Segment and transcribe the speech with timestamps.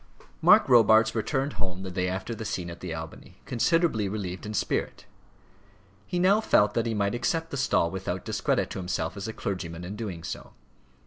[0.41, 4.55] Mark Robarts returned home the day after the scene at the Albany, considerably relieved in
[4.55, 5.05] spirit.
[6.07, 9.31] He now felt that he might accept the stall without discredit to himself as a
[9.33, 10.53] clergyman in doing so.